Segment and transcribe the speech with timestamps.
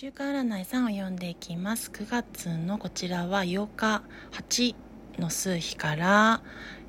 [0.00, 1.90] 週刊占い3を読んでいきます。
[1.90, 4.76] 9月のこちらは8日8
[5.18, 6.40] の数日から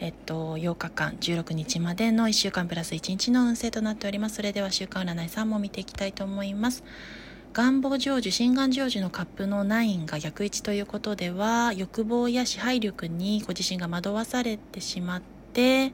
[0.00, 4.34] えっと8日間16日までの1週間プラス1日の運勢となっております。
[4.34, 6.82] それでは週刊占い3も見ていきたいと思います。
[7.52, 15.92] 願望成就心願成就のカップの9が逆位置ということでは欲望や支配力にご自身が惑わされてしまって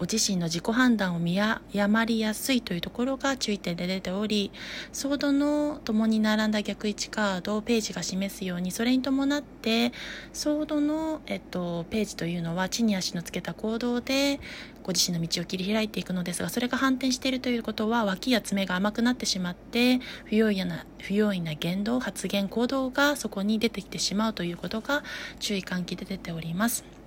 [0.00, 4.50] ご自身の自己判断を見誤りやすいというところが注意点で出ており
[4.92, 9.92] ソードの共に並んだ逆位置カードをページが示すようにそれに伴って
[10.32, 14.40] ソードの、えっと、ページというのは地に足のつけた行動で
[14.84, 25.04] ご自身の道を切り開いていくのですがそれが反転しているということは脇や爪が甘くなってしまって不用意な不用意な言動発言行動がそこに出てきてしまうということが
[25.40, 26.99] 注意喚起で出ております。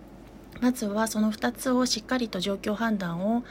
[0.64, 3.44] まずはその2つをしっかりと状況判断を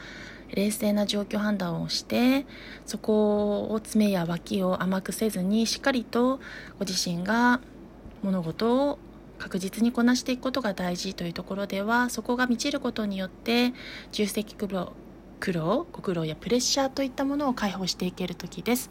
[0.49, 2.47] 冷静な状況判断をして
[2.87, 6.39] そこを爪や脇を甘くせずにしっかりと
[6.79, 7.61] ご自身が
[8.23, 8.97] 物事を
[9.37, 13.73] 確実にこなしていくことが大事というところではそこが満ちることによって
[14.11, 14.93] 重責苦労
[15.43, 18.89] 苦労ご苦労やプレッシャーといったものを解放していける時です。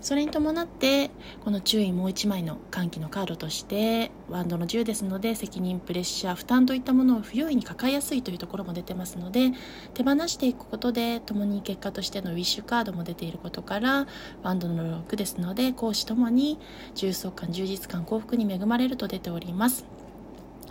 [0.00, 1.12] それに伴って
[1.44, 9.52] この注意もう1枚の歓喜のカードとしてワンドの10ですので責任プレッシャー負担といったものを不用意に抱えやすいというところも出てますので
[9.94, 14.08] 手放していくことで共に結果としてのウィッシュカードも出ていることから
[14.42, 16.58] ワンドの6ですので講師ともに
[16.96, 19.84] 重層感充実感幸福に恵まれると出ております。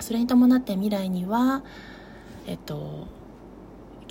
[0.02, 1.64] それに伴って未来には
[2.48, 3.21] えっと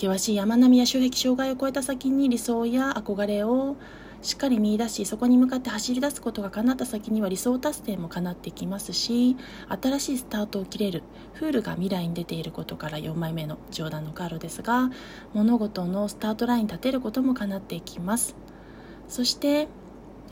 [0.00, 3.76] 険しい山並みや障壁障害を越えた先に理想や憧れを
[4.22, 9.36] しっかり見出しそこに向かって走り出すことが叶った先には理想達成も叶ってきますし
[9.68, 11.02] 新しいスタートを切れる
[11.34, 14.90] フールが未来に出ていることから4枚目の冗談のカードですが
[15.34, 18.36] 物事のスタートラインに立てることも叶っていきます。
[19.08, 19.66] そして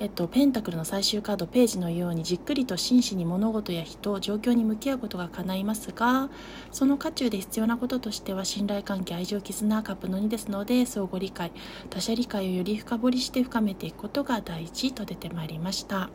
[0.01, 6.31] えっと、ペンタクルの最終カードページのようにじっくりと真摯に物事や人状況に向き合うことが叶いますが
[6.71, 11.51] その渦中で必要なこととしては信頼関係愛情絆カップの2ですので相互理解
[11.91, 16.11] 他者理解をより深掘りして深めていくことが大事と出てまいりました。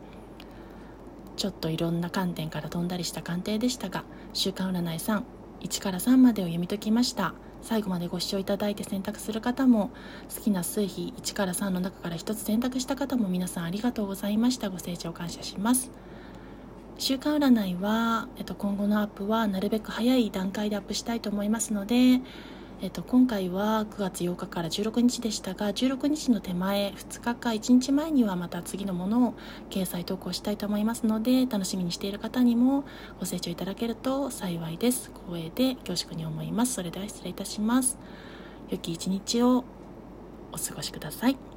[1.36, 5.22] ちょっといろんな観点から飛んだりした鑑定でしたが週刊占い3
[5.62, 7.34] 1から3までを読み解きました。
[7.64, 9.90] 最後までご視聴いただいて選択する方も
[10.34, 14.68] 好きな数比1から3の中から1つ選択した方も皆さんありがとうございました。
[14.68, 15.90] ご清聴感謝します。
[16.98, 22.20] 週間占いは、えっと、今後のアップはなるべく早い段階でアップしたいと思いますので
[22.84, 29.34] えっと、今回は9月8日から16日でしたが16日の手前2日か1日前にはまた次のものを
[29.70, 32.84] 掲載投稿したいと思いますので楽しみにしている方にも
[33.18, 35.10] ご清聴いただけると幸いです。
[35.26, 36.74] 光栄で恐縮に思います。
[36.74, 37.96] それでは失礼いたします。
[38.68, 39.64] 良き一日を
[40.52, 41.53] お過ごしください。